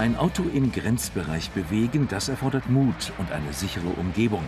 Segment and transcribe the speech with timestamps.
[0.00, 4.42] Ein Auto im Grenzbereich bewegen, das erfordert Mut und eine sichere Umgebung.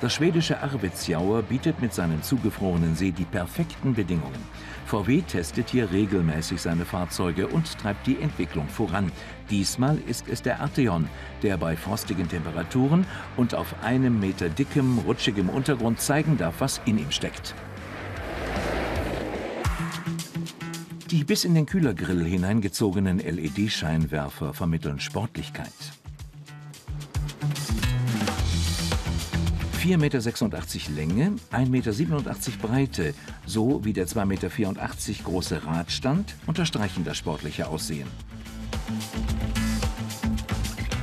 [0.00, 4.38] Das schwedische Arvidsjaur bietet mit seinem zugefrorenen See die perfekten Bedingungen.
[4.86, 9.10] VW testet hier regelmäßig seine Fahrzeuge und treibt die Entwicklung voran.
[9.50, 11.08] Diesmal ist es der Arteon,
[11.42, 13.04] der bei frostigen Temperaturen
[13.36, 17.56] und auf einem Meter dickem, rutschigem Untergrund zeigen darf, was in ihm steckt.
[21.12, 25.68] Die bis in den Kühlergrill hineingezogenen LED-Scheinwerfer vermitteln Sportlichkeit.
[29.78, 31.92] 4,86 Meter Länge, 1,87 Meter
[32.66, 34.48] Breite, so wie der 2,84 Meter
[35.22, 38.08] große Radstand unterstreichen das sportliche Aussehen.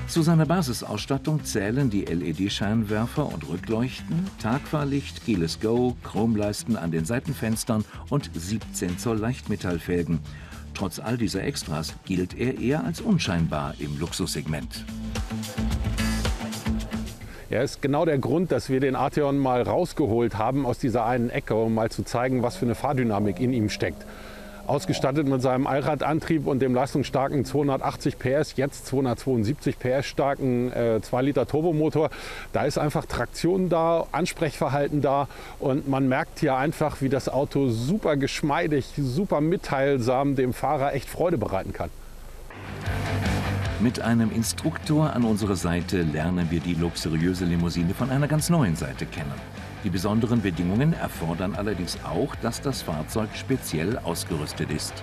[0.09, 7.85] Zu seiner Basisausstattung zählen die LED-Scheinwerfer und Rückleuchten, Tagfahrlicht, Keyless Go, Chromleisten an den Seitenfenstern
[8.09, 10.17] und 17 Zoll Leichtmetallfelgen.
[10.73, 14.83] Trotz all dieser Extras gilt er eher als unscheinbar im Luxussegment.
[17.51, 21.29] Er ist genau der Grund, dass wir den Arteon mal rausgeholt haben aus dieser einen
[21.29, 24.07] Ecke, um mal zu zeigen, was für eine Fahrdynamik in ihm steckt
[24.69, 31.21] ausgestattet mit seinem Allradantrieb und dem leistungsstarken 280 PS, jetzt 272 PS starken äh, 2
[31.23, 32.09] Liter Turbomotor.
[32.53, 35.27] Da ist einfach Traktion da, Ansprechverhalten da
[35.59, 41.09] und man merkt hier einfach, wie das Auto super geschmeidig, super mitteilsam dem Fahrer echt
[41.09, 41.89] Freude bereiten kann.
[43.79, 48.75] Mit einem Instruktor an unserer Seite lernen wir die luxuriöse Limousine von einer ganz neuen
[48.75, 49.31] Seite kennen.
[49.85, 54.93] Die besonderen Bedingungen erfordern allerdings auch, dass das Fahrzeug speziell ausgerüstet ist.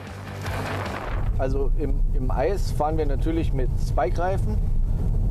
[1.39, 4.59] Also im, im Eis fahren wir natürlich mit Spike-Reifen,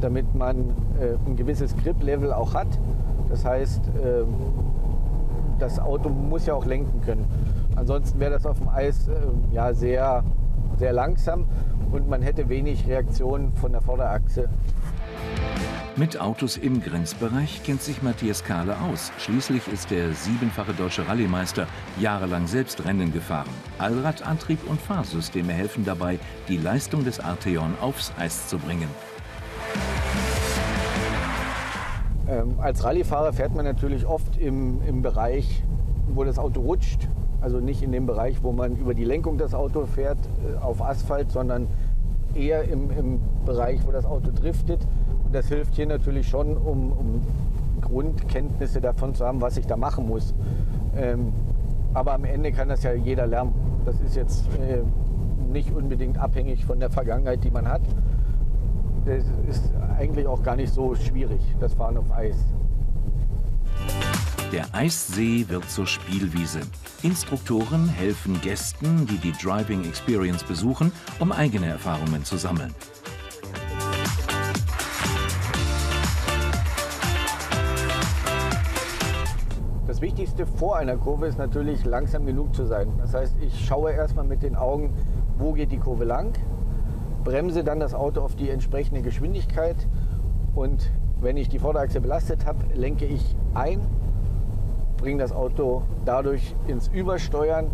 [0.01, 2.67] damit man äh, ein gewisses Grip-Level auch hat.
[3.29, 4.23] Das heißt, äh,
[5.59, 7.25] das Auto muss ja auch lenken können.
[7.75, 9.13] Ansonsten wäre das auf dem Eis äh,
[9.51, 10.23] ja sehr,
[10.77, 11.45] sehr langsam
[11.91, 14.49] und man hätte wenig Reaktion von der Vorderachse.
[15.97, 19.13] Mit Autos im Grenzbereich kennt sich Matthias Kahle aus.
[19.17, 21.67] Schließlich ist der siebenfache deutsche Rallye-Meister
[22.01, 23.47] jahrelang selbst Rennen gefahren.
[23.77, 26.19] Allradantrieb und Fahrsysteme helfen dabei,
[26.49, 28.89] die Leistung des Arteon aufs Eis zu bringen.
[32.27, 35.63] Ähm, als Rallyefahrer fährt man natürlich oft im, im Bereich,
[36.09, 37.07] wo das Auto rutscht.
[37.39, 40.81] Also nicht in dem Bereich, wo man über die Lenkung das Auto fährt, äh, auf
[40.81, 41.69] Asphalt, sondern
[42.33, 44.85] eher im, im Bereich, wo das Auto driftet
[45.35, 47.21] das hilft hier natürlich schon, um, um,
[47.81, 50.33] Grundkenntnisse davon zu haben, was ich da machen muss.
[50.95, 51.33] Ähm,
[51.93, 53.53] aber am Ende kann das ja jeder lernen.
[53.85, 54.81] Das ist jetzt äh,
[55.51, 57.81] nicht unbedingt abhängig von der Vergangenheit, die man hat.
[59.05, 62.37] Das ist eigentlich auch gar nicht so schwierig, das Fahren auf Eis.
[64.51, 66.61] Der Eissee wird zur Spielwiese.
[67.03, 72.73] Instruktoren helfen Gästen, die die Driving Experience besuchen, um eigene Erfahrungen zu sammeln.
[80.05, 82.93] Wichtigste vor einer Kurve ist natürlich langsam genug zu sein.
[82.99, 84.93] Das heißt, ich schaue erstmal mit den Augen,
[85.39, 86.33] wo geht die Kurve lang,
[87.23, 89.87] bremse dann das Auto auf die entsprechende Geschwindigkeit
[90.53, 93.81] und wenn ich die Vorderachse belastet habe, lenke ich ein,
[94.97, 97.71] bringe das Auto dadurch ins Übersteuern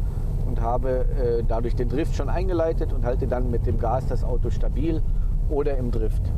[0.48, 4.24] und habe äh, dadurch den Drift schon eingeleitet und halte dann mit dem Gas das
[4.24, 5.04] Auto stabil
[5.50, 6.32] oder im Drift.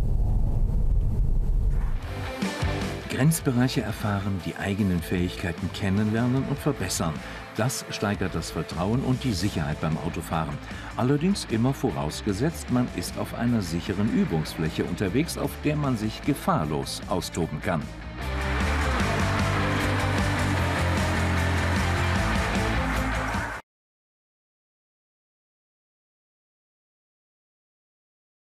[3.13, 7.13] Grenzbereiche erfahren, die eigenen Fähigkeiten kennenlernen und verbessern.
[7.55, 10.57] Das steigert das Vertrauen und die Sicherheit beim Autofahren.
[10.97, 17.01] Allerdings immer vorausgesetzt, man ist auf einer sicheren Übungsfläche unterwegs, auf der man sich gefahrlos
[17.07, 17.83] austoben kann.